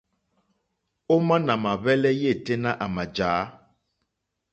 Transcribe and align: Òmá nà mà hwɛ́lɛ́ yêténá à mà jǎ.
Òmá 1.13 1.35
nà 1.45 1.53
mà 1.63 1.71
hwɛ́lɛ́ 1.81 2.13
yêténá 2.21 2.71
à 2.83 2.85
mà 2.95 3.03
jǎ. 3.15 3.31